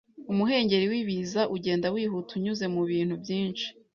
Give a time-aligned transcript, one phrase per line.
[0.31, 3.67] Umuhengeri wibiza ugenda wihuta unyuze mubintu byinshi